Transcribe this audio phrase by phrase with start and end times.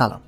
[0.00, 0.20] سلام.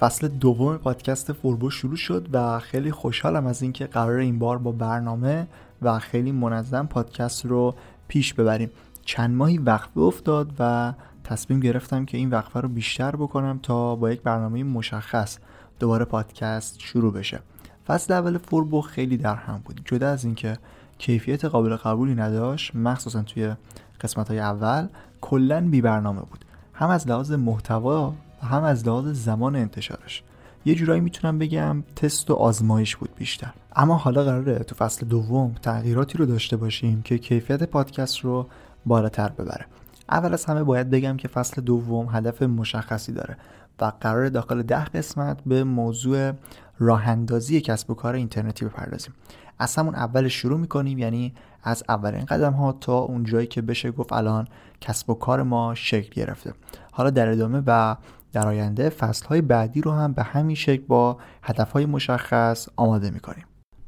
[0.00, 4.72] فصل دوم پادکست فوربو شروع شد و خیلی خوشحالم از اینکه قرار این بار با
[4.72, 5.46] برنامه
[5.82, 7.74] و خیلی منظم پادکست رو
[8.08, 8.70] پیش ببریم.
[9.04, 10.92] چند ماهی وقفه افتاد و
[11.24, 15.38] تصمیم گرفتم که این وقفه رو بیشتر بکنم تا با یک برنامه مشخص
[15.78, 17.40] دوباره پادکست شروع بشه.
[17.86, 19.80] فصل اول فوربو خیلی در هم بود.
[19.84, 20.58] جدا از اینکه
[20.98, 23.54] کیفیت قابل قبولی نداشت مخصوصا توی
[24.00, 24.88] قسمت های اول
[25.20, 26.44] کلا بی برنامه بود.
[26.74, 30.22] هم از لحاظ محتوا و هم از لحاظ زمان انتشارش.
[30.64, 33.52] یه جورایی می‌تونم بگم تست و آزمایش بود بیشتر.
[33.76, 38.46] اما حالا قراره تو فصل دوم تغییراتی رو داشته باشیم که کیفیت پادکست رو
[38.86, 39.66] بالاتر ببره.
[40.10, 43.36] اول از همه باید بگم که فصل دوم هدف مشخصی داره
[43.80, 46.32] و قرار داخل ده قسمت به موضوع
[46.78, 49.14] راه اندازی کسب و کار اینترنتی بپردازیم.
[49.58, 53.90] از همون اول شروع می‌کنیم یعنی از اولین قدم ها تا اون جایی که بشه
[53.90, 54.48] گفت الان
[54.80, 56.54] کسب و کار ما شکل گرفته.
[56.92, 57.96] حالا در ادامه و
[58.32, 63.10] در آینده فصل های بعدی رو هم به همین شکل با هدف های مشخص آماده
[63.10, 63.44] می‌کنیم.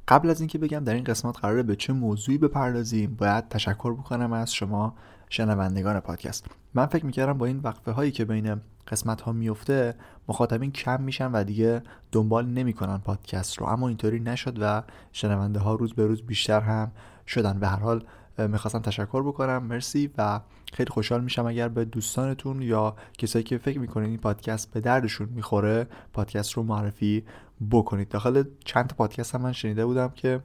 [0.08, 4.32] قبل از اینکه بگم در این قسمت قراره به چه موضوعی بپردازیم باید تشکر بکنم
[4.32, 4.94] از شما
[5.28, 6.46] شنوندگان پادکست.
[6.74, 9.94] من فکر می‌کردم با این وقفه هایی که بین قسمت ها میفته
[10.28, 11.82] مخاطبین کم میشن و دیگه
[12.12, 13.66] دنبال نمی‌کنن پادکست رو.
[13.66, 14.82] اما اینطوری نشد و
[15.12, 16.92] شنونده ها روز به روز بیشتر هم
[17.26, 17.58] شدن.
[17.58, 18.04] به هر حال
[18.38, 19.62] می‌خواستم تشکر بکنم.
[19.62, 20.40] مرسی و
[20.72, 25.28] خیلی خوشحال میشم اگر به دوستانتون یا کسایی که فکر می‌کنین این پادکست به دردشون
[25.28, 27.24] می‌خوره پادکست رو معرفی
[27.70, 28.08] بکنید.
[28.08, 30.40] داخل چند پادکست هم من شنیده بودم که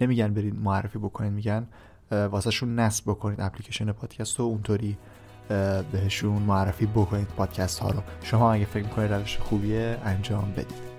[0.00, 1.66] نمیگن برید معرفی بکنید میگن
[2.10, 4.96] واسهشون نصب بکنید اپلیکیشن پادکست رو اونطوری
[5.92, 8.02] بهشون معرفی بکنید پادکست ها رو.
[8.22, 10.91] شما اگه فکر می‌کنید روش خوبیه انجام بدید.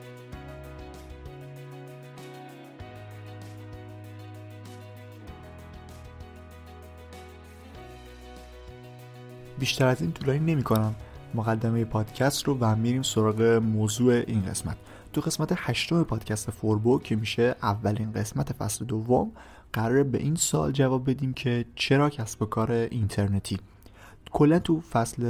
[9.63, 10.95] بیشتر از این طولانی نمی کنم
[11.33, 14.77] مقدمه پادکست رو و میریم سراغ موضوع این قسمت.
[15.13, 19.31] تو قسمت هشتم پادکست فوربو که میشه اولین قسمت فصل دوم
[19.73, 23.59] قرار به این سال جواب بدیم که چرا کسب و کار اینترنتی؟
[24.31, 25.23] کلا تو فصل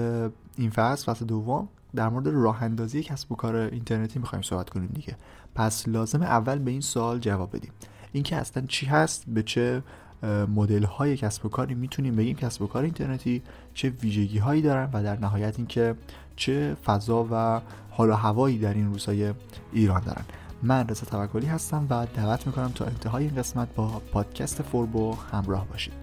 [0.57, 4.89] این فصل فصل دوم در مورد راه اندازی کسب و کار اینترنتی می‌خوایم صحبت کنیم
[4.93, 5.15] دیگه.
[5.55, 7.71] پس لازم اول به این سوال جواب بدیم.
[8.11, 9.83] اینکه اصلا چی هست به چه
[10.55, 13.41] مدل های کسب و کاری می‌تونیم بگیم کسب و کار اینترنتی
[13.73, 15.95] چه ویژگی هایی دارن و در نهایت اینکه
[16.35, 17.61] چه فضا و
[17.91, 19.33] حال و هوایی در این روزهای
[19.73, 20.23] ایران دارن.
[20.63, 25.67] من رضا توکلی هستم و دعوت می‌کنم تا انتهای این قسمت با پادکست فوربو همراه
[25.67, 26.02] باشید.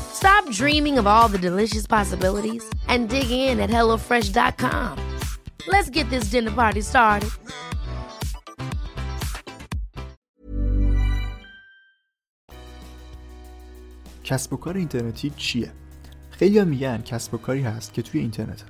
[0.13, 4.97] Stop dreaming of all the delicious possibilities and dig in at HelloFresh.com.
[5.67, 7.29] Let's get this dinner party started.
[14.23, 15.71] کسب و کار اینترنتی چیه؟
[16.31, 18.63] خیلی میگن کسب و کاری هست که توی اینترنت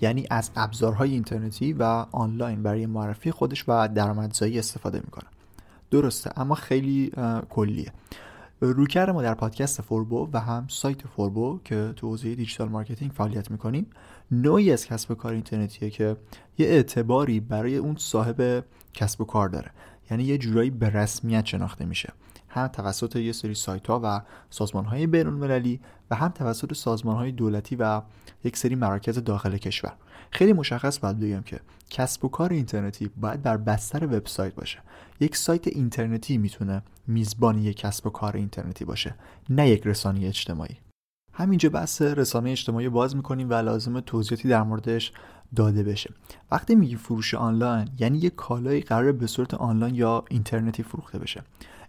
[0.00, 1.82] یعنی از ابزارهای اینترنتی و
[2.12, 5.28] آنلاین برای معرفی خودش و درآمدزایی استفاده می‌کنه
[5.90, 7.12] درسته اما خیلی
[7.50, 7.92] کلیه
[8.60, 13.50] رویکرد ما در پادکست فوربو و هم سایت فوربو که تو حوزه digital marketing فعالیت
[13.50, 13.86] می‌کنیم
[14.30, 16.16] نوعی از کسب و کار اینترنتیه که
[16.58, 18.64] یه اعتباری برای اون صاحب
[18.94, 19.70] کسب و کار داره.
[20.10, 22.12] یعنی یه جورایی به رسمیت شناخته میشه.
[22.48, 25.26] هم توسط یه سری سایت ها و سازمان های بین
[26.10, 28.02] و هم توسط سازمان های دولتی و
[28.44, 29.92] یک سری مراکز داخل کشور.
[30.30, 34.78] خیلی مشخص باید بگم که کسب و کار اینترنتی باید بر بستر وبسایت باشه.
[35.20, 39.14] یک سایت اینترنتی می‌تونه میزبان یک کسب و کار اینترنتی باشه
[39.50, 40.76] نه یک رسانه اجتماعی.
[41.32, 45.12] همینجا بحث رسانه اجتماعی باز می‌کنیم و لازم توضیحاتی در موردش
[45.56, 46.14] داده بشه.
[46.50, 51.42] وقتی میگی فروش آنلاین یعنی یک کالایی قرار به صورت آنلاین یا اینترنتی فروخته بشه.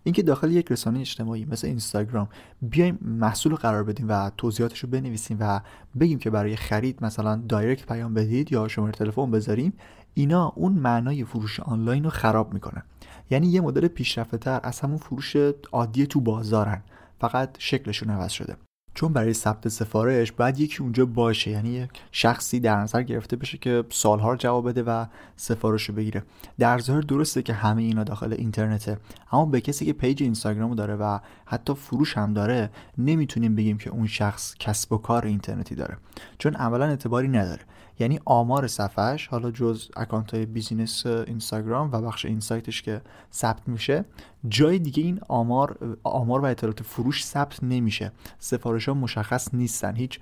[0.03, 2.29] اینکه داخل یک رسانه اجتماعی مثل اینستاگرام
[2.61, 5.61] بیایم محصول قرار بدیم و توضیحاتش رو بنویسیم و
[5.99, 9.73] بگیم که برای خرید مثلا دایرکت پیام بدید یا شماره تلفن بذاریم
[10.13, 12.83] اینا اون معنای فروش آنلاین رو خراب می‌کنن.
[13.29, 15.35] یعنی یه مدل پیشرفته تر از همون فروش
[15.71, 16.81] عادی تو بازارن.
[17.19, 18.55] فقط شکلشون عوض شده.
[18.93, 21.51] چون برای ثبت سفارش باید یکی اونجا باشه.
[21.51, 26.23] یعنی یک شخصی در نظر گرفته بشه که سوال‌ها جواب بده و سفارش رو بگیره.
[26.59, 28.97] در ظاهر درسته که همه اینا داخل اینترنته.
[29.31, 33.89] اما به کسی که page اینستاگرام داره و حتی فروش هم داره نمی‌تونیم بگیم که
[33.89, 35.97] اون شخص کسب و کار اینترنتی داره.
[36.37, 37.61] چون اولا اعتباری نداره.
[37.99, 43.01] یعنی آمار صفحش حالا جز اکانت های business اینستاگرام و بخش insight ش که
[43.33, 44.05] ثبت میشه
[44.47, 48.11] جای دیگه این آمار آمار و اطلاعات فروش ثبت نمیشه.
[48.39, 49.95] سفارش ها مشخص نیستن.
[49.95, 50.19] هیچ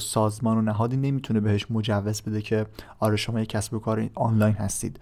[0.00, 2.66] سازمان و نهادی نمی‌تونه بهش مجوز بده که
[2.98, 5.00] آره شما یک کسب و کار آنلاین هستید.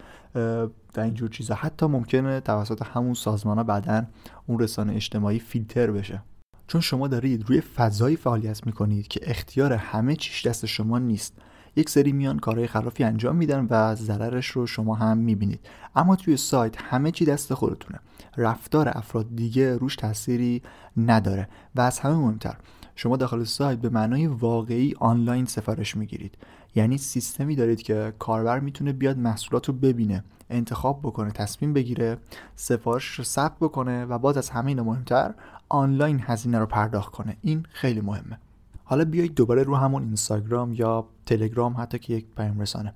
[0.96, 1.54] و اینجور چیزا.
[1.54, 4.06] حتی ممکنه توسط همون سازمان ها بعدا
[4.46, 6.22] اون رسانه اجتماعی فیلتر بشه.
[6.66, 11.34] چون شما دارید روی فضایی فعالیت می‌کنید که اختیار همه چیش دست شما نیست.
[11.76, 15.60] یک سری میان کارهای خلافی انجام میدن و ضررش رو شما هم می‌بینید.
[15.96, 17.98] اما توی سایت همه چی دست خودتونه.
[18.36, 20.62] رفتار افراد دیگه روش تأثیری
[20.96, 22.56] نداره و از همه مهمتر
[22.96, 26.38] شما داخل سایت به معنای واقعی آنلاین سفارش می‌گیرید.
[26.74, 32.18] یعنی سیستمی دارید که کاربر می‌تونه بیاد محصولات رو ببینه انتخاب بکنه تصمیم بگیره
[32.54, 35.34] سفارش رو ثبت بکنه و باز از همه مهمتر
[35.68, 37.36] آنلاین هزینه رو پرداخت کنه.
[37.42, 38.38] این خیلی مهمه.
[38.84, 42.94] حالا بیایید دوباره رو همون اینستاگرام یا تلگرام حتی که یک پیام رسانه.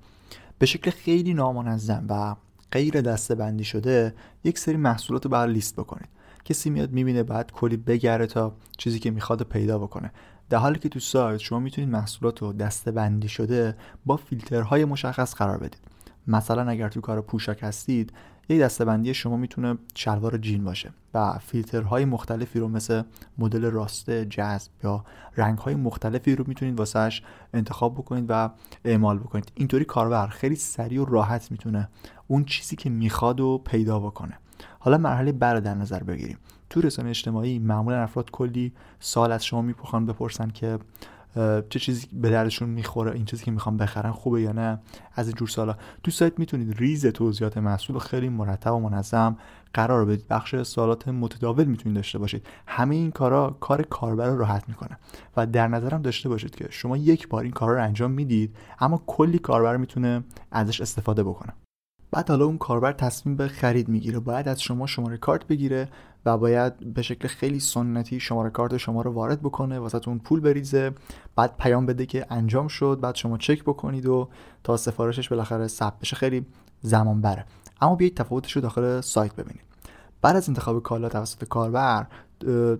[0.59, 2.35] به شکل خیلی نامنظم و
[2.71, 6.09] غیر دسته بندی شده یک سری محصولات رو بر لیست بکنید.
[6.45, 10.11] کسی میاد می‌بینه بعد کلی بگره تا چیزی که می‌خواد پیدا بکنه.
[10.49, 15.35] در حالی که تو سایت شما می‌تونید محصولات رو دسته بندی شده با فیلترهای مشخص
[15.35, 15.79] قرار بدید.
[16.27, 18.13] مثلا اگر تو کار پوشاک هستید
[18.49, 23.03] یک دستبندی شما می‌تونه شلوار جین باشه و فیلترهای مختلفی رو مثل
[23.37, 25.05] مدل راسته جذب یا
[25.37, 28.49] رنگهای مختلفی رو می‌تونید واسهش انتخاب بکنید و
[28.85, 29.51] اعمال بکنید.
[29.55, 31.89] اینطوری کاربر خیلی سریع و راحت می‌تونه
[32.27, 34.37] اون چیزی که می‌خواد و پیدا بکنه.
[34.79, 36.37] حالا مرحله بعد در نظر بگیریم.
[36.69, 40.79] تو رسانه اجتماعی معمولا افراد کلی سال از شما میپخوان بپرسن که
[41.69, 44.79] چه چیزی به دردشون می‌خوره این چیزی که می‌خوام بخرن خوبه یا نه؟
[45.15, 49.37] از این جور سالا تو سایت می‌تونید ریز توضیحات محصول خیلی مرتب و منظم
[49.73, 50.27] قرار بدید.
[50.27, 52.47] بخش سوالات متداول می‌تونید داشته باشید.
[52.67, 54.97] همه این کارا کار کاربر راحت می‌کنه.
[55.37, 59.03] و در نظرم داشته باشید که شما یک بار این کارا رو انجام می‌دید اما
[59.07, 61.53] کلی کاربر می‌تونه ازش استفاده بکنه.
[62.11, 64.19] بعد حالا اون کاربر تصمیم به خرید می‌گیره.
[64.19, 65.89] باید از شما شماره کارت بگیره
[66.25, 70.91] و باید به شکل خیلی سنتی شماره کارت شما رو وارد بکنه واسهتون پول بریزه.
[71.35, 74.29] بعد پیام بده که انجام شد بعد شما چک بکنید و
[74.63, 76.15] تا سفارشش بالاخره ثبت بشه.
[76.15, 76.45] خیلی
[76.81, 77.45] زمان بره
[77.81, 79.63] اما بیایید تفاوتش رو داخل سایت ببینید
[80.21, 82.07] بعد از انتخاب کالا توسط کاربر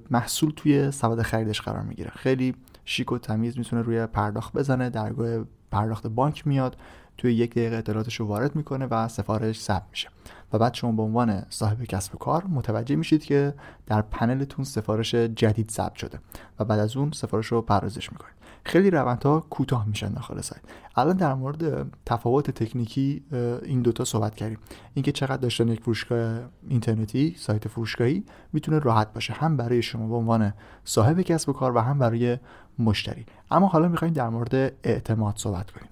[0.09, 2.09] محصول توی سبد خریدش قرار می‌گیره.
[2.09, 2.55] خیلی
[2.85, 6.77] شیک و تمیز می‌تونه روی پرداخت بزنه درگاه پرداخت بانک میاد.
[7.19, 10.09] توی یک دقیقه اطلاعاتش رو وارد می‌کنه و سفارش ثبت میشه.
[10.53, 13.53] و بعد شما به عنوان صاحب کسب و کار متوجه میشید که
[13.85, 16.19] در پنلتون سفارش جدید ثبت شده
[16.59, 18.33] و بعد از اون سفارش رو پردازش می‌کنید.
[18.63, 20.61] خیلی روندها کوتاه میشن داخل سایت
[20.95, 23.23] الان در مورد تفاوت تکنیکی
[23.63, 24.57] این دوتا صحبت کردیم.
[24.93, 28.23] اینکه چقدر داشتن یک فروشگاه اینترنتی سایت فروشگاهی
[28.53, 32.37] می‌تونه راحت باشه هم برای شما به عنوان صاحب کسب و کار و هم برای
[32.79, 33.25] مشتری.
[33.51, 35.89] اما حالا می‌خوایم در مورد اعتماد صحبت کنیم.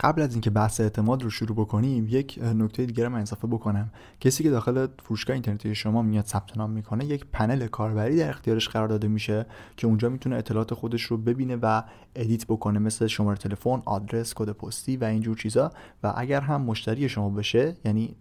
[0.00, 3.92] قبل از اینکه بحث اعتماد رو شروع بکنیم یک نکته دیگه من اضافه بکنم.
[4.20, 8.68] کسی که داخل فروشگاه اینترنتی شما میاد ثبت نام می‌کنه یک پنل کاربری در اختیارش
[8.68, 11.82] قرار داده میشه که اونجا می‌تونه اطلاعات خودش رو ببینه و
[12.14, 15.72] edit بکنه مثل شماره تلفن آدرس کد پستی و اینجور چیزا.
[16.02, 18.16] و اگر هم مشتری شما بشه یعنی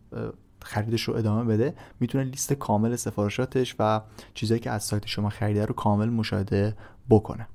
[0.62, 4.02] خریدش رو ادامه بده می‌تونه لیست کامل سفارشاتش و
[4.34, 6.76] چیزایی که از سایت شما خریده رو کامل مشاهده
[7.10, 7.48] بکنه.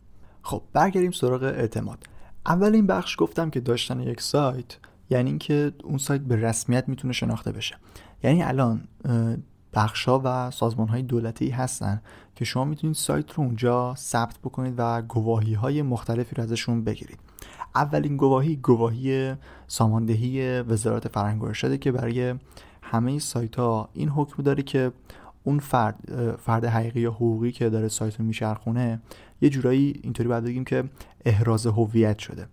[0.43, 2.14] خب برگردیم سراغ اعتماد.
[2.47, 4.77] اول این بخش گفتم که داشتن یک سایت
[5.11, 7.77] یعنی اینکه اون سایت به رسمیت می‌تونه شناخته بشه.
[8.23, 8.89] یعنی الان
[9.75, 12.01] بخش و سازمان های دولتی هستن
[12.35, 17.19] که شما می‌تونید سایت رو اونجا ثبت بکنید و گواهی های مختلفی رو ازشون بگیرید.
[17.75, 19.35] اولین گواهی گواهی
[19.67, 22.35] ساماندهی وزارت فرهنگ و که برای
[22.83, 24.93] همه سایت ها این حکم داره که
[25.45, 25.99] اون فرد
[26.43, 29.01] فرد حقیقی یا حقوقی که داره سایت رو میچرخونه
[29.41, 30.85] یه جورایی اینطوری باید بگیم که
[31.25, 32.47] احراز هویت شده.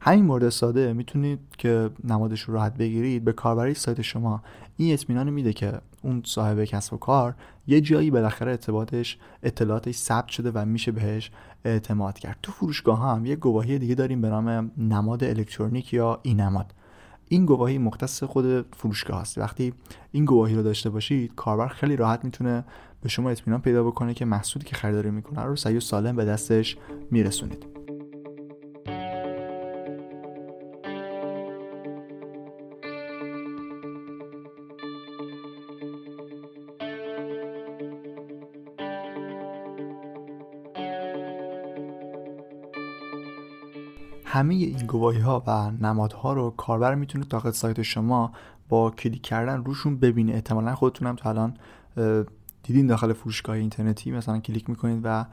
[0.00, 4.42] همین مورد ساده می‌تونید که نمادش رو راحت بگیرید به کاربری سایت شما
[4.76, 7.34] این اطمینان میده که اون صاحب کسب و کار
[7.66, 11.30] یه جایی بالاخره اطلاعاتش اطلاعاتش ثبت شده و میشه بهش
[11.64, 12.38] اعتماد کرد.
[12.42, 16.74] تو فروشگاه هم یه گواهی دیگه داریم به نام نماد الکترونیک یا ای نماد
[17.28, 19.38] این گواهی مختص خود فروشگاه هست.
[19.38, 19.74] وقتی
[20.12, 22.64] این گواهی رو داشته باشید کاربر خیلی راحت می‌تونه
[23.02, 26.24] به شما اطمینان پیدا بکنه که محصولی که خریداری می‌کنه رو صحیح و سالم به
[26.24, 26.76] دستش
[27.10, 27.66] میرسونید.
[44.24, 48.32] همه این گواهی ها و نمادها رو کاربر می‌تونه داخل سایت شما
[48.68, 50.32] با کلیک کردن روشون ببینه.
[50.32, 51.54] احتمالا خودتونم تا الان
[52.62, 55.24] دیدین داخل فروشگاه اینترنتی؟ مثلا کلیک می‌کنید و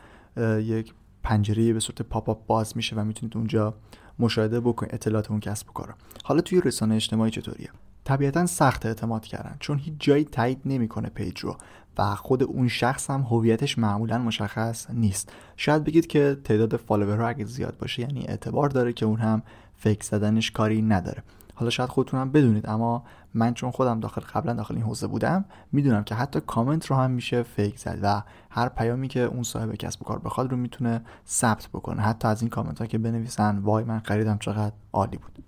[0.59, 3.73] یک پنجره به صورت pop up باز میشه و می‌تونید اونجا
[4.19, 7.69] مشاهده بکنید اطلاعات اون کسب و کار حالا توی رسانه اجتماعی چطوریه؟
[8.03, 11.57] طبیعتا سخت اعتماد کردن چون هیچ جایی تایید نمی‌کنه page رو
[11.97, 15.31] و خود اون شخص هم هویتش معمولا مشخص نیست.
[15.57, 19.41] شاید بگید که تعداد follower ها اگه زیاد باشه یعنی اعتبار داره که اون هم
[19.75, 21.23] fake زدنش کاری نداره.
[21.55, 25.45] حالا شاید خودتون هم بدونید اما من چون خودم داخل قبلا داخل این حوزه بودم
[25.71, 29.75] می‌دونم که حتی کامنت رو هم میشه fake زد و هر پیامی که اون صاحب
[29.75, 32.01] کسب و کار بخواد رو می‌تونه ثبت بکنه.
[32.01, 35.43] حتی از این کامنت ها که بنویسن وای من خریدم چقدر عالی بود.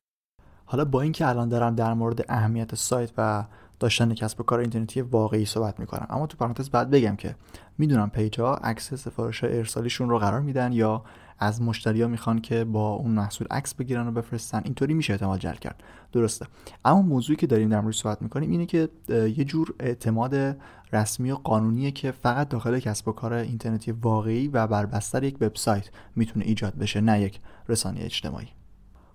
[0.65, 3.43] حالا با اینکه الان دارم در مورد اهمیت سایت و
[3.79, 7.35] داشتن کسب و کار اینترنتی واقعی صحبت می‌کنم اما تو پرانتز باید بگم که
[7.77, 11.03] می‌دونم پیج ها عکس سفارش ارسالیشون رو قرار میدن یا
[11.39, 14.61] از مشتریا می‌خوان که با اون محصول عکس بگیرن و بفرستن.
[14.63, 15.83] اینطوری میشه اعتماد جلب کرد.
[16.11, 16.45] درسته.
[16.85, 20.57] اما موضوعی که داریم در مورد صحبت می‌کنیم اینه که یه جور اعتماد
[20.93, 25.37] رسمی و قانونیه که فقط داخل کسب و کار اینترنتی واقعی و بر بستر یک
[25.41, 27.39] وبسایت می‌تونه ایجاد بشه نه یک
[27.69, 28.47] رسانه اجتماعی.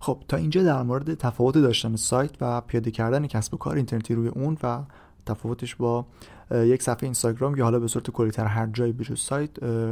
[0.00, 4.14] خب تا اینجا در مورد تفاوت داشتن سایت و پیاده کردن کسب و کار اینترنتی
[4.14, 4.82] روی اون و
[5.26, 6.06] تفاوتش با
[6.54, 9.50] یک صفحه اینستاگرام یا حالا به صورت کلیتر هر جایی بجز سایت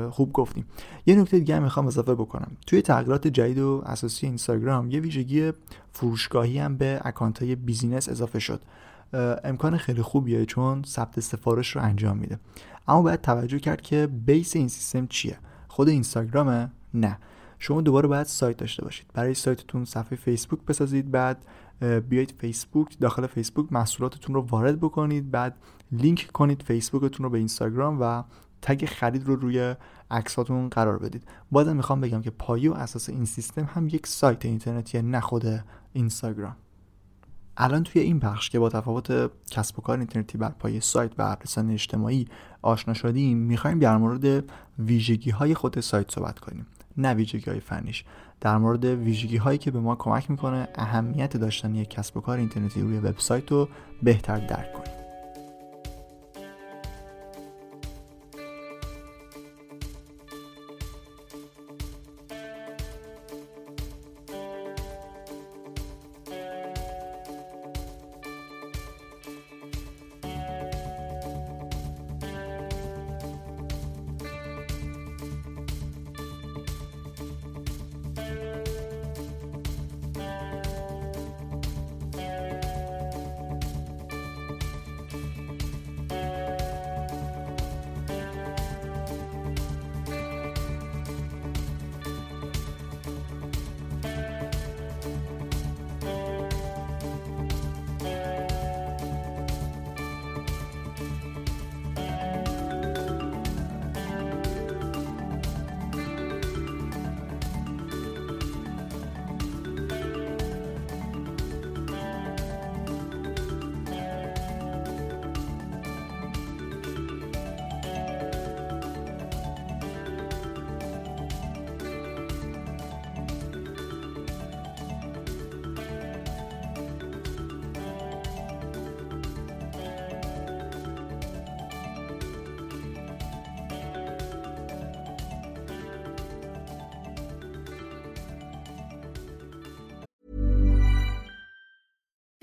[0.08, 0.64] خوب گفتیم.
[1.06, 2.50] یه نکته دیگه هم می‌خوام اضافه بکنم.
[2.66, 5.52] توی تغییرات جدید و اساسی اینستاگرام یه ویژگی
[5.92, 8.60] فروشگاهی هم به اکانت های business اضافه شد.
[9.44, 12.38] امکان خیلی خوبیه چون ثبت سفارش رو انجام میده.
[12.88, 15.38] اما باید توجه کرد که base این سیستم چیه؟
[15.68, 17.18] خود اینستاگرامه نه.
[17.58, 19.06] شما دوباره باید سایت داشته باشید.
[19.14, 21.44] برای سایتتون صفحه فیسبوک بسازید بعد
[21.80, 25.56] بیایید فیسبوک داخل فیسبوک محصولاتتون رو وارد بکنید بعد
[25.92, 28.22] لینک کنید فیسبوکتون رو به اینستاگرام و
[28.62, 29.74] تگ خرید رو روی
[30.10, 31.22] عکساتون قرار بدید.
[31.50, 35.44] بازم می‌خوام بگم که پایه و اساس این سیستم هم یک سایت اینترنتیه نه خود
[35.92, 36.56] اینستاگرام
[37.56, 41.36] الان توی این بخش که با تفاوت کسب و کار اینترنتی بر پایه سایت و
[41.44, 42.28] رسانه اجتماعی
[42.62, 44.44] آشنا شدیم می‌خوایم در مورد
[44.78, 46.66] ویژگی های خود سایت صحبت کنیم.
[46.96, 48.04] نه ویژگی های فنیش.
[48.40, 52.38] در مورد ویژگی هایی که به ما کمک می‌کنه اهمیت داشتن یک کسب و کار
[52.38, 53.68] اینترنتی روی وبسایت رو
[54.02, 54.99] بهتر درک کنیم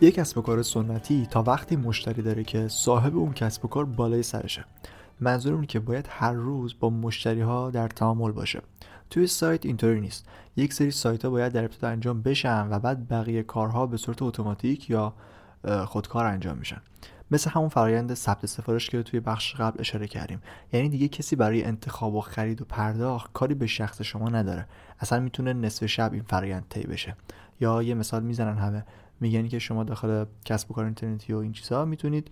[0.00, 3.84] یک کسب و کار سنتی تا وقتی مشتری داره که صاحب اون کسب و کار
[3.84, 4.64] بالای سرشه.
[5.20, 8.60] منظور اون که باید هر روز با مشتری ها در تعامل باشه.
[9.10, 10.26] توی سایت اینطوری نیست.
[10.56, 14.22] یک سری سایت ها باید در ابتدا انجام بشن و بعد بقیه کارها به صورت
[14.22, 15.14] اتوماتیک یا
[15.86, 16.80] خودکار انجام میشن.
[17.30, 20.42] مثل همون فرایند ثبت سفارش که توی بخش قبل اشاره کردیم.
[20.72, 24.66] یعنی دیگه کسی برای انتخاب و خرید و پرداخت کاری به شخص شما نداره.
[25.00, 27.16] اصلا می‌تونه نصف شب این فرایند طی بشه.
[27.60, 28.84] یا یه مثال می‌زنن همه.
[29.20, 32.30] میگن که شما داخل کسب و کار اینترنتی و این چیزها می‌تونید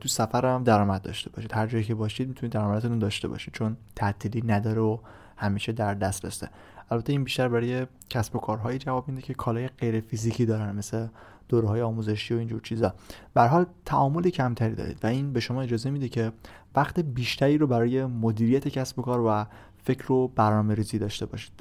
[0.00, 1.52] تو سفر هم درآمد داشته باشید.
[1.52, 4.98] هر جایی که باشید می‌تونید درآمدتون داشته باشید چون تعطیلی نداره و
[5.36, 6.48] همیشه در دسترسه
[6.90, 11.06] البته این بیشتر برای کسب و کارهایی جواب میده که کالای غیر فیزیکی دارن مثل
[11.48, 12.94] دوره های آموزشی و اینجور چیزا.
[13.34, 16.32] به حال تعامل کمتری دارید و این به شما اجازه میده که
[16.76, 19.44] وقت بیشتری رو برای مدیریت کسب و کار و
[19.84, 21.52] فکر و برنامه ریزی داشته باشید.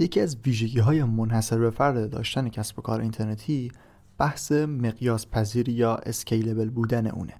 [0.00, 3.72] یکی از ویژگی های منحصر به فرد داشتن کسب و کار اینترنتی
[4.18, 7.34] بحث مقیاس پذیر یا اسکیلبل بودن اونه.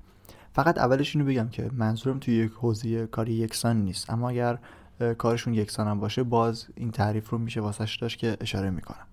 [0.52, 4.58] فقط اولش اینو بگم که منظورم توی یک حوزه کاری یکسان نیست اما اگر
[5.18, 9.06] کارشون یکسان هم باشه باز این تعریف رو میشه واسش داشت که اشاره می‌کنم.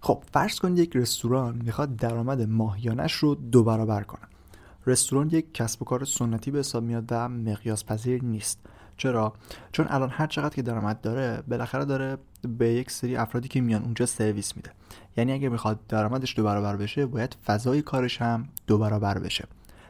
[0.00, 4.22] خب فرض کنید یک رستوران می‌خواد درآمد ماهیانش رو دو برابر کنه.
[4.86, 8.66] رستوران یک کسب و کار سنتی به حساب میاد و مقیاس پذیر نیست.
[8.96, 9.32] چرا؟
[9.72, 12.18] چون الان هر چقدر که درآمد داره بالاخره داره
[12.58, 14.70] به یک سری افرادی که میان اونجا سرویس میده.
[15.16, 19.44] یعنی اگه می‌خواد درآمدش دو برابر بشه باید فضای کارش هم دو برابر بشه.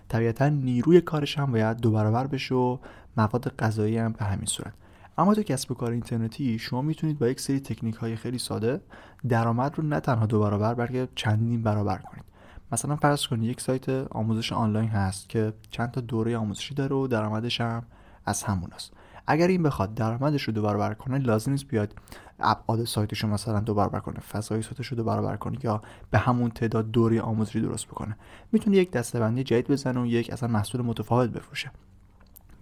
[0.08, 2.78] طبیعتا نیروی کارش هم باید دو برابر بشه و
[3.16, 4.72] مواد غذایی هم به همین صورت.
[5.18, 8.80] اما تو کسب و کار اینترنتی شما می‌تونید با یک سری تکنیک های خیلی ساده
[9.28, 12.24] درآمد رو نه تنها دو برابر بلکه چندین برابر کنید.
[12.72, 17.06] مثلا فرض کنید یک سایت آموزش آنلاین هست که چند تا دوره آموزشی داره و
[17.06, 17.82] درآمدش هم
[18.24, 18.92] از همون است.
[19.26, 21.94] اگر این بخواد درآمدش رو دو برابر کنه لازم نیست بیاد
[22.40, 26.18] ابعاد سایتش رو مثلا دو برابر کنه فضای سایتش رو دو برابر کنه یا به
[26.18, 28.16] همون تعداد دوره آموزشی درست بکنه.
[28.52, 31.70] می‌تونه یک دستبندی جدید بزنه و یک اصلا محصول متفاوت بفروشه.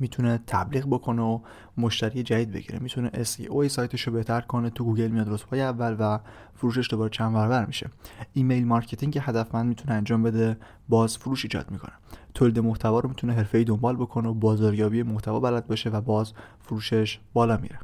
[0.01, 1.41] می‌تونه تبلیغ بکنه و
[1.77, 2.79] مشتری جدید بگیره.
[2.79, 6.19] می‌تونه SEO سایتش رو بهتر کنه تو گوگل میاد رتبه اول و
[6.55, 7.91] فروشش دوباره چند برابر میشه.
[8.33, 10.57] email marketing هدفمند می‌تونه انجام بده
[10.89, 11.93] باز فروش ایجاد می‌کنه.
[12.35, 17.21] تولید محتوا رو می‌تونه حرفه‌ای دنبال بکنه و بازاریابی محتوا بلد باشه و باز فروشش
[17.33, 17.79] بالا میره.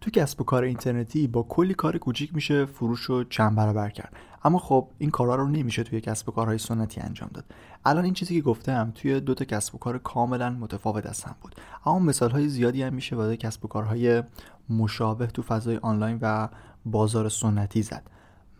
[0.00, 4.16] تو کسب و کار اینترنتی با کلی کار کوچیک میشه فروش رو چند برابر کرد.
[4.46, 7.44] اما خب این کارا رو نمیشه توی کسب و کارهای سنتی انجام داد.
[7.84, 11.34] الان این چیزی که گفتم توی دو تا کسب و کار کاملا متفاوت از هم
[11.40, 11.54] بود.
[11.86, 14.22] اما مثال های زیادی هم میشه واسه کسب و کارهای
[14.70, 16.48] مشابه تو فضای آنلاین و
[16.84, 18.10] بازار سنتی زد.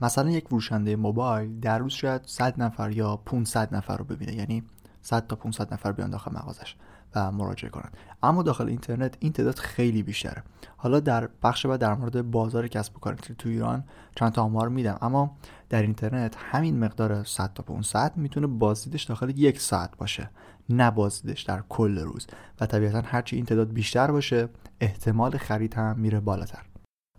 [0.01, 4.63] مثلا یک فروشنده موبایل در روز شاید 100 نفر یا 500 نفر رو ببینه یعنی
[5.03, 6.77] 100 تا 500 نفر بیان داخل مغازش.
[7.19, 10.43] مراجعه کنند اما داخل اینترنت این تعداد خیلی بیشتره.
[10.77, 14.69] حالا در بخش بعد در مورد بازار کسب و کار تو ایران چند تا آمار
[14.69, 14.99] میدم.
[15.03, 15.37] اما
[15.69, 20.31] در اینترنت همین مقدار 100 تا 500 می‌تونه بازدیدش داخل یک ساعت باشه
[20.69, 22.27] نه بازدیدش در کل روز.
[22.61, 24.49] و طبیعتا هرچی این تعداد بیشتر باشه
[24.81, 26.63] احتمال خرید هم میره بالاتر.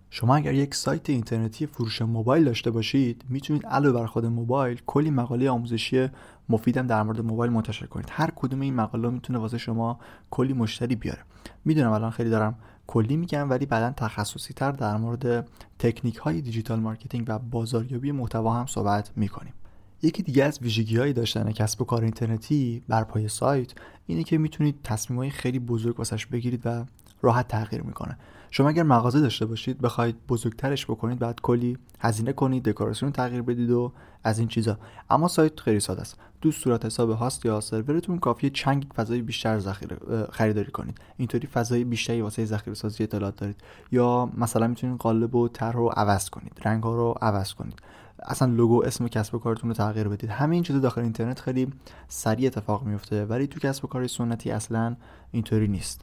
[0.09, 5.11] شما اگر یک سایت اینترنتی فروش موبایل داشته باشید می‌تونید علاوه بر خود موبایل کلی
[5.11, 6.09] مقاله آموزشی
[6.49, 8.07] مفیدم در مورد موبایل منتشر کنید.
[8.11, 11.21] هر کدوم این مقاله می‌تونه واسه شما کلی مشتری بیاره.
[11.65, 12.55] می‌دونم الان خیلی دارم
[12.87, 15.47] کلی میگم ولی بعدا تخصصی تر در مورد
[15.79, 19.53] تکنیک های digital marketing و بازاریابی محتوا هم صحبت می‌کنیم.
[20.01, 23.73] یکی دیگه از ویژگی های داشتن کسب و کار اینترنتی بر پایه سایت
[24.05, 26.85] اینه که می‌تونید تصمیم های خیلی بزرگ واسش بگیرید و
[27.21, 28.17] راحت تغییر می‌کنه.
[28.51, 33.69] شما اگر مغازه داشته باشید بخواید بزرگترش بکنید باید کلی هزینه کنید دکوراسیون تغییر بدید
[33.69, 33.91] و
[34.23, 34.77] از این چیزا.
[35.09, 36.19] اما سایت خیلی ساده است.
[36.41, 39.97] تو صورت حساب host یا سرورتون کافیه چند فضای بیشتر ذخیره
[40.31, 40.97] خریداری کنید.
[41.17, 43.61] اینطوری فضای بیشتری واسه ذخیره سازی اطلاعات دارید.
[43.91, 47.81] یا مثلا می‌تونید قالب و طرح رو عوض کنید رنگ ها رو عوض کنید.
[48.23, 50.29] اصلا لوگو اسم کسب و کارتون رو تغییر بدید.
[50.29, 51.73] همه این چیزا داخل اینترنت خیلی
[52.07, 54.95] سریع اتفاق میفته ولی تو کسب و کار سنتی اصلا
[55.31, 56.01] اینطوری نیست.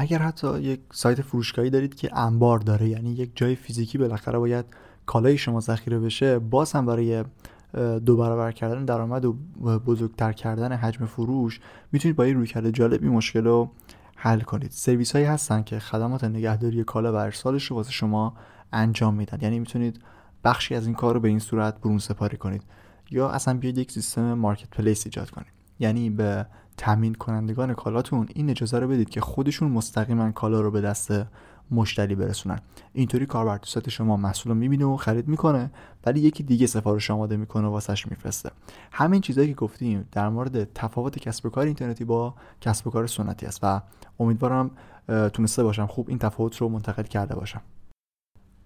[0.00, 4.64] اگر حتی یک سایت فروشگاهی دارید که انبار داره یعنی یک جای فیزیکی بالاخره باید
[5.06, 7.24] کالای شما ذخیره بشه باز هم برای
[8.06, 9.32] دو برابر کردن درآمد و
[9.86, 11.60] بزرگتر کردن حجم فروش
[11.92, 13.70] می‌تونید با یه رویکرد جالب این مشکل رو
[14.16, 14.70] حل کنید.
[14.70, 18.34] سرویس هایی هستن که خدمات نگهداری کالا و ارسالش رو واسه شما
[18.72, 19.38] انجام میدن.
[19.42, 20.00] یعنی می‌تونید
[20.44, 22.62] بخشی از این کار رو به این صورت برون سپاری کنید
[23.10, 25.52] یا اصلا بیاید یک سیستم مارکت پلیس ایجاد کنید.
[25.78, 26.46] یعنی به
[26.78, 31.12] تامین کنندگان کالاتون این اجازه رو بدید که خودشون مستقیما کالا رو به دست
[31.70, 32.58] مشتری برسونن.
[32.92, 35.70] اینطوری کاربر تو سایت شما محصول رو می‌بینه و خرید می‌کنه
[36.06, 38.50] ولی یکی دیگه سفارش آماده می‌کنه و واسش میفرسته.
[38.92, 43.06] همین چیزایی که گفتیم در مورد تفاوت کسب و کار اینترنتی با کسب و کار
[43.06, 43.80] سنتی است و
[44.20, 44.70] امیدوارم
[45.32, 47.60] تونسته باشم خوب این تفاوت رو منتقل کرده باشم.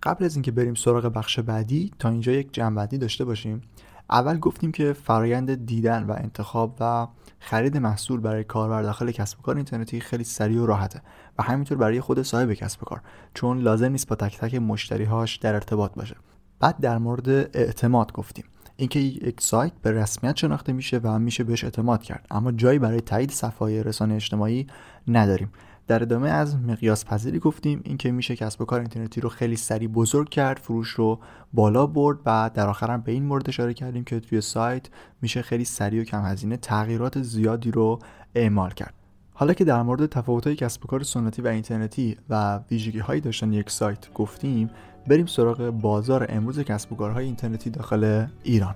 [0.02, 3.62] قبل از اینکه بریم سراغ بخش بعدی تا اینجا یک جنبندی داشته باشیم.
[4.10, 7.06] اول گفتیم که فرایند دیدن و انتخاب و
[7.38, 11.02] خرید محصول برای کاربر داخل کسب و کار اینترنتی خیلی سریع و راحته
[11.38, 13.00] و همینطور برای خود صاحب کسب و کار
[13.34, 16.16] چون لازم نیست با تک تک مشتریهاش در ارتباط باشه.
[16.60, 18.44] بعد در مورد اعتماد گفتیم.
[18.76, 23.00] اینکه یک سایت به رسمیت شناخته میشه و میشه بهش اعتماد کرد اما جایی برای
[23.00, 24.66] تایید صفحه رسانه اجتماعی
[25.08, 25.52] نداریم.
[25.86, 29.88] در ادامه از مقیاس پذیری گفتیم اینکه میشه کسب و کار اینترنتی رو خیلی سریع
[29.88, 31.18] بزرگ کرد فروش رو
[31.52, 34.88] بالا برد و در آخرم به این مورد اشاره کردیم که توی سایت
[35.22, 37.98] میشه خیلی سریع و کم هزینه تغییرات زیادی رو
[38.34, 38.94] اعمال کرد.
[39.34, 40.14] حالا که در مورد
[40.46, 44.70] های کسب و کار سنتی و اینترنتی و ویژگی هایی داشتن یک سایت گفتیم
[45.06, 48.74] بریم سراغ بازار امروز کسب و کارهای اینترنتی داخل ایران.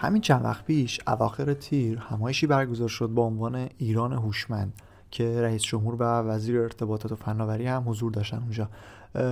[0.00, 4.72] همین چند وقت پیش اواخر تیر همایشی برگزار شد با عنوان ایران هوشمند
[5.10, 8.68] که رئیس جمهور و وزیر ارتباطات و فناوری هم حضور داشتن اونجا.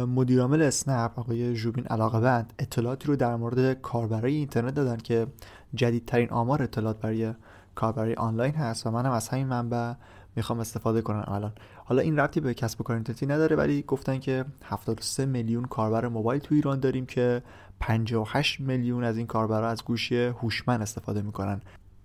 [0.07, 5.26] مدیرعامل اسنپ آقای ژوبین علاقه اطلاعاتی رو در مورد کاربرای اینترنت دادن که
[5.74, 7.35] جدیدترین آمار اطلاعات برای
[7.74, 9.92] کاربرای آنلاین هست و منم از همین منبع
[10.38, 11.53] می‌خوام استفاده کنم الان.
[11.85, 16.09] حالا این ربطی به کسب و کار اینترنتی نداره ولی گفتن که 73 میلیون کاربر
[16.09, 17.42] موبایل تو ایران داریم که
[17.81, 21.61] 58 میلیون از این کاربرا از گوشی هوشمند استفاده می‌کنن.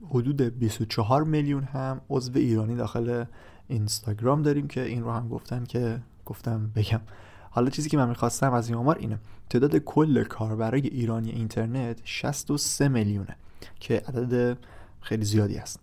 [0.09, 3.25] حدود 24 میلیون هم عضو ایرانی داخل
[3.67, 7.01] اینستاگرام داریم که این رو هم گفتن که گفتم بگم.
[7.49, 9.19] حالا چیزی که من می‌خواستم از این آمار اینه.
[9.49, 13.35] تعداد کل کاربرای ایرانی اینترنت 63 میلیونه
[13.79, 14.57] که عدد
[15.01, 15.79] خیلی زیادی است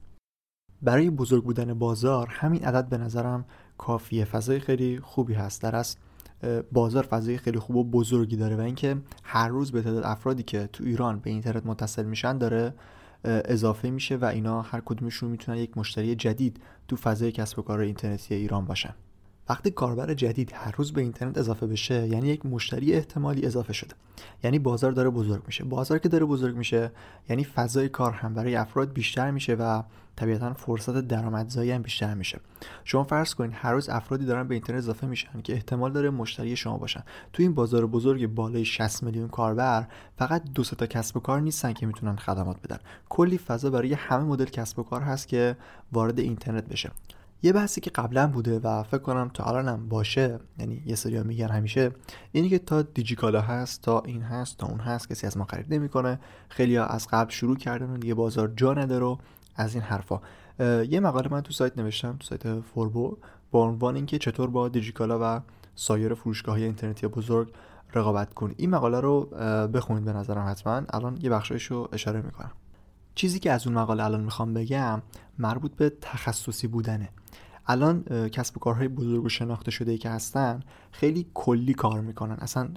[0.83, 3.45] برای بزرگ بودن بازار همین عدد به نظرم
[3.79, 4.25] کافیه.
[4.25, 5.63] فضای خیلی خوبی هست.
[5.63, 5.99] در است
[6.73, 10.69] بازار فضای خیلی خوب و بزرگی داره و اینکه هر روز به تعداد افرادی که
[10.73, 12.75] تو ایران به اینترنت متصل میشن داره
[13.25, 17.81] اضافه میشه و اینا هر کدومشون می‌تونن یک مشتری جدید تو فضای کسب و کار
[17.81, 18.95] اینترنتی ایران باشن.
[19.51, 23.95] وقتی کاربر جدید هر روز به اینترنت اضافه بشه یعنی یک مشتری احتمالی اضافه شده.
[24.45, 25.65] یعنی بازار داره بزرگ میشه.
[25.65, 26.91] بازار که داره بزرگ میشه
[27.29, 29.83] یعنی فضای کار هم برای افراد بیشتر میشه و
[30.17, 32.41] طبیعتا فرصت درآمدزایی هم بیشتر میشه.
[32.85, 36.57] شما فرض کنید هر روز افرادی دارن به اینترنت اضافه میشن که احتمال داره مشتری
[36.57, 37.03] شما باشن.
[37.33, 39.87] تو این بازار بزرگ بالای 60 میلیون کاربر
[40.19, 42.79] فقط دو تا کسب و کار نیستن که می‌تونن خدمات بدن.
[43.09, 45.57] کلی فضا برای همه مدل کسب و کار هست که
[45.93, 46.91] وارد اینترنت بشه.
[47.43, 51.49] یه بحثی که قبلا بوده و فکر کنم تا الانم باشه یعنی یه سری میگن
[51.49, 51.91] همیشه
[52.33, 55.75] اینی که تا دیجیکالا هست تا این هست تا اون هست کسی از ما خرید
[55.75, 56.21] نمی‌کنه.
[56.49, 59.17] خیلی ها از قبل شروع کردن و دیگه بازار جا نداره
[59.57, 60.21] از این حرفا.
[60.89, 63.17] یه مقاله من تو سایت نوشتم تو سایت فوربو
[63.51, 65.41] با عنوان اینکه چطور با دیجیکالا و
[65.75, 67.53] سایر فروشگاه های اینترنتی بزرگ
[67.95, 69.25] رقابت کنید این مقاله رو
[69.75, 70.83] بخونید به نظرم حتما.
[70.89, 72.51] الان یه بخشایش رو اشاره می‌کنم.
[73.21, 75.03] چیزی که از اون مقاله الان می‌خوام بگم
[75.39, 77.09] مربوط به تخصصی بودنه.
[77.67, 80.61] الان کسب و کارهای بزرگ و شناخته شده که هستن
[80.93, 82.35] خیلی کلی کار می‌کنن.
[82.35, 82.69] اصلا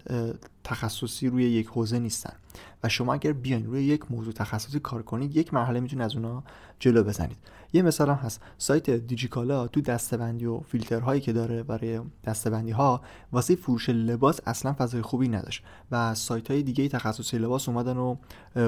[0.63, 2.33] تخصصی روی یک حوزه نیستن.
[2.83, 6.43] و شما اگر بیاین روی یک موضوع تخصصی کار کنید یک مرحله می‌تونید از اونا
[6.79, 7.37] جلو بزنید.
[7.73, 8.41] یه مثال هم هست.
[8.57, 14.73] سایت دیجیکالا تو دستبندی و فیلترهایی که داره برای دستبندی ها واسه فروش لباس اصلا
[14.73, 18.15] فضای خوبی نداشت و سایت های دیگه تخصصی لباس اومدن و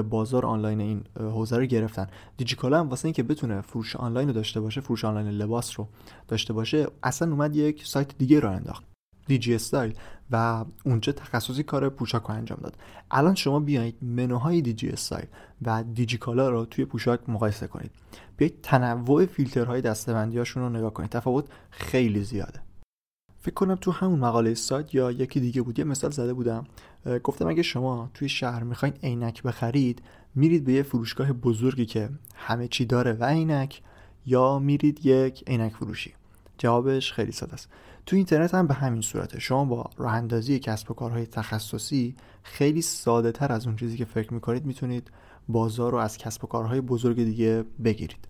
[0.02, 2.06] بازار آنلاین این حوزه رو گرفتن.
[2.36, 5.88] دیجیکالا هم واسه اینکه بتونه فروش آنلاین رو داشته باشه فروش آنلاین لباس رو
[6.28, 8.95] داشته باشه اصلا اومد یک سایت دیگه رو انداخت.
[9.26, 9.94] دیجی استایل
[10.30, 12.76] و اونجا تخصصی کار پوشاک رو انجام داد.
[13.10, 15.26] الان شما بیایید منوهای دیجی استایل
[15.62, 17.90] و دیجی کالا رو توی پوشاک مقایسه کنید.
[18.36, 21.10] بیایید تنوع فیلترهای دسته‌بندی هاشون رو نگاه کنید.
[21.10, 22.60] تفاوت خیلی زیاده.
[23.40, 26.66] فکر کنم تو همون مقاله سایت یا یکی دیگه بود یه مثال زده بودم.
[27.24, 30.02] گفتم اگه شما توی شهر می‌خواین عینک بخرید
[30.34, 33.82] میرید به یه فروشگاه بزرگی که همه چی داره و عینک
[34.26, 36.14] یا میرید یک عینک فروشی.
[36.58, 37.68] جوابش خیلی ساده است.
[38.06, 39.40] تو اینترنت هم به همین صورته.
[39.40, 44.04] شما با راه اندازی کسب و کارهای تخصصی خیلی ساده تر از اون چیزی که
[44.04, 45.10] فکر می‌کنید می‌تونید
[45.48, 48.28] بازار رو از کسب و کارهای بزرگ دیگه بگیرید.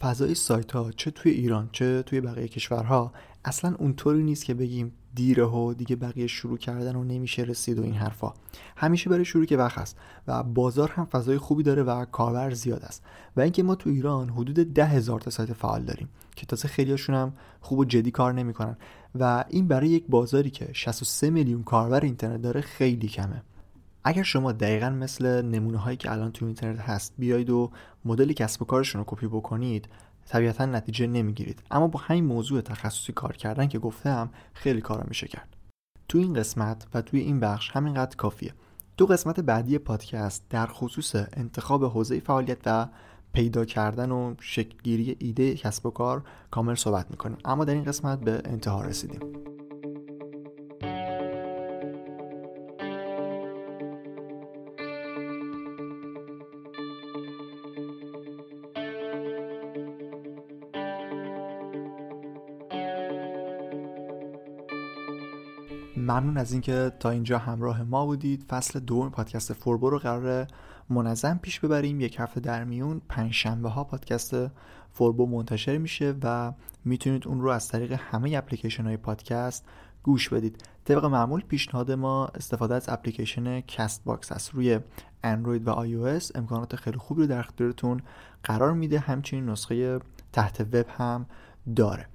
[0.00, 3.12] فضای سایت ها چه توی ایران چه توی بقیه کشورها
[3.44, 7.82] اصلا اونطوری نیست که بگیم دیره و دیگه بقیه شروع کردن و نمیشه رسید و
[7.82, 8.34] این حرفا.
[8.76, 12.84] همیشه برای شروع که وقت هست و بازار هم فضای خوبی داره و کاربر زیاد
[12.84, 13.04] است.
[13.36, 17.14] و اینکه ما تو ایران حدود ده هزار تا سایت فعال داریم که تازه خیلیاشون
[17.14, 18.76] هم خوب و جدی کار نمی‌کنن.
[19.14, 23.42] و این برای یک بازاری که 63 میلیون کاربر اینترنت داره خیلی کمه.
[24.04, 27.70] اگر شما دقیقا مثل نمونه هایی که الان تو اینترنت هست بیاید و
[28.04, 29.88] مدل کسب و کارشون رو کپی بکنید
[30.26, 31.62] طبیعتا نتیجه نمی‌گیرید.
[31.70, 35.56] اما با همین موضوع تخصصی کار کردن که گفتم خیلی کارا میشه کرد.
[36.08, 38.54] تو این قسمت و توی این بخش همینقدر کافیه.
[38.96, 42.88] تو قسمت بعدی پادکست در خصوص انتخاب حوزه فعالیت و
[43.34, 47.38] پیدا کردن و شکلگیری ایده کسب و کار کامل صحبت می‌کنیم.
[47.44, 49.20] اما در این قسمت به انتها رسیدیم.
[66.04, 68.44] ممنون از اینکه تا اینجا همراه ما بودید.
[68.48, 70.46] فصل دوم پادکست فوربو رو قراره
[70.90, 72.00] منظم پیش ببریم.
[72.00, 74.36] یک هفته در میون پنج شنبه ها پادکست
[74.92, 76.52] فوربو منتشر میشه و
[76.84, 79.64] می‌تونید اون رو از طریق همه اپلیکیشن های پادکست
[80.02, 80.64] گوش بدید.
[80.84, 84.54] طبق معمول پیشنهاد ما استفاده از اپلیکیشن کست باکس است.
[84.54, 84.80] روی
[85.22, 88.00] اندروید و آی امکانات خیلی خوبی رو در اختیارتون
[88.42, 88.98] قرار میده.
[88.98, 90.00] همچنین نسخه
[90.32, 91.26] تحت وب هم
[91.76, 92.06] داره.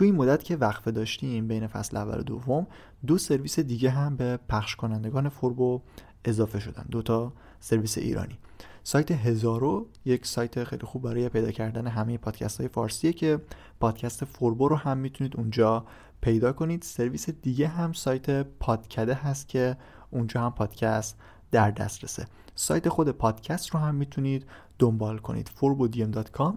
[0.00, 2.66] تو این مدت که وقفه داشتیم بین فصل اول و دوم
[3.06, 5.80] دو سرویس دیگه هم به پخش کنندگان فوربو
[6.24, 6.84] اضافه شدن.
[6.90, 8.38] دو تا سرویس ایرانی.
[8.82, 13.40] سایت هزارو یک سایت خیلی خوب برای پیدا کردن همه پادکست های فارسیه که
[13.80, 15.84] پادکست فوربو رو هم می‌تونید اونجا
[16.20, 16.82] پیدا کنید.
[16.82, 19.76] سرویس دیگه هم سایت پادکده هست که
[20.10, 21.18] اونجا هم پادکست
[21.50, 22.26] در دسترسه.
[22.54, 24.46] سایت خود پادکست رو هم می‌تونید
[24.78, 25.50] دنبال کنید.
[25.60, 26.54] furbodm.com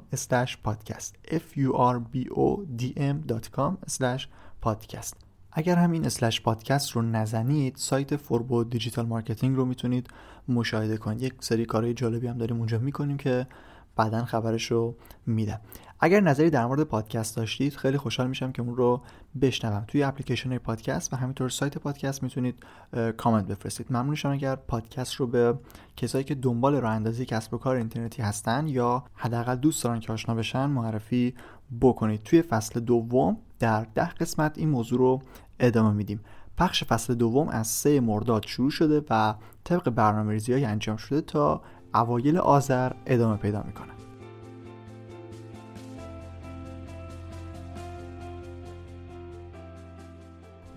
[0.65, 1.11] podcast.
[1.27, 3.73] F u r b o d m.com
[4.65, 5.15] podcast.
[5.51, 10.07] اگر همین slash پادکست رو نزنید سایت فوربو دیجیتال مارکتینگ رو می‌تونید
[10.47, 11.21] مشاهده کنید.
[11.21, 13.47] یک سری کارهای جالبی هم داریم اونجا می‌کنیم که
[13.95, 15.59] بعدا خبرش رو میدم
[15.99, 19.01] اگر نظری در مورد پادکست داشتید خیلی خوشحال میشم که اون رو
[19.41, 22.63] بشنوم توی اپلیکیشن پادکست و همینطور سایت پادکست می‌تونید
[23.17, 23.87] کامنت بفرستید.
[23.89, 25.59] ممنون میشم اگر پادکست رو به
[25.97, 30.13] کسایی که دنبال راه اندازی کسب و کار اینترنتی هستن یا حداقل دوست دارن که
[30.13, 31.33] آشنا بشن معرفی
[31.81, 32.23] بکنید.
[32.23, 35.21] توی فصل دوم در ده قسمت این موضوع رو
[35.59, 36.19] ادامه میدیم.
[36.57, 41.61] پخش فصل دوم از سه مرداد شروع شده و طبق برنامه ریزی انجام شده تا
[41.95, 43.93] اوایل آذر ادامه پیدا می‌کنه.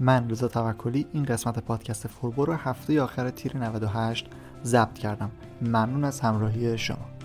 [0.00, 4.26] من رضا توکلی این قسمت پادکست فوربو رو هفته آخر تیر 98
[4.64, 5.30] ضبط کردم.
[5.62, 7.15] ممنون از همراهی شما.